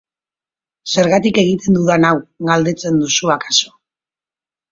Zergatik 0.93 1.39
egiten 1.41 1.77
dudan 1.79 2.07
hau, 2.09 2.13
galdetzen 2.49 2.97
duzu 3.03 3.31
akaso. 3.35 3.77